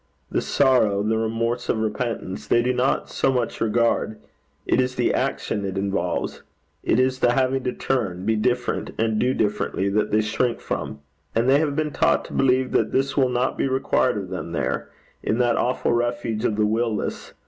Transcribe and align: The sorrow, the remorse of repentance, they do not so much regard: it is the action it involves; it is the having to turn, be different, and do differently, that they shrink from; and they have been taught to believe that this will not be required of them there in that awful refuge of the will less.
The 0.31 0.41
sorrow, 0.41 1.03
the 1.03 1.15
remorse 1.19 1.69
of 1.69 1.77
repentance, 1.77 2.47
they 2.47 2.63
do 2.63 2.73
not 2.73 3.07
so 3.07 3.31
much 3.31 3.61
regard: 3.61 4.19
it 4.65 4.81
is 4.81 4.95
the 4.95 5.13
action 5.13 5.63
it 5.63 5.77
involves; 5.77 6.41
it 6.81 6.99
is 6.99 7.19
the 7.19 7.33
having 7.33 7.63
to 7.65 7.71
turn, 7.71 8.25
be 8.25 8.35
different, 8.35 8.95
and 8.97 9.19
do 9.19 9.35
differently, 9.35 9.89
that 9.89 10.09
they 10.09 10.21
shrink 10.21 10.59
from; 10.59 11.01
and 11.35 11.47
they 11.47 11.59
have 11.59 11.75
been 11.75 11.91
taught 11.91 12.25
to 12.25 12.33
believe 12.33 12.71
that 12.71 12.91
this 12.91 13.15
will 13.15 13.29
not 13.29 13.59
be 13.59 13.67
required 13.67 14.17
of 14.17 14.29
them 14.29 14.53
there 14.53 14.89
in 15.21 15.37
that 15.37 15.55
awful 15.57 15.93
refuge 15.93 16.45
of 16.45 16.55
the 16.55 16.65
will 16.65 16.95
less. 16.95 17.33